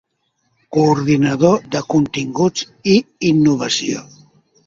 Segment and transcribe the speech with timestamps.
[0.77, 2.97] Coordinador de Continguts i
[3.33, 4.03] Innovació.